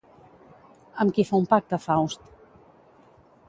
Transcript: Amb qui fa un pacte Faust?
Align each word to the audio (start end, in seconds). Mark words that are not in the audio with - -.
Amb 1.03 1.13
qui 1.17 1.25
fa 1.31 1.37
un 1.43 1.47
pacte 1.53 1.81
Faust? 1.87 2.27